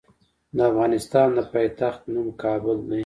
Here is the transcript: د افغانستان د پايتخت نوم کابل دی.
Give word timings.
د 0.55 0.57
افغانستان 0.71 1.27
د 1.37 1.39
پايتخت 1.53 2.01
نوم 2.13 2.27
کابل 2.43 2.77
دی. 2.89 2.99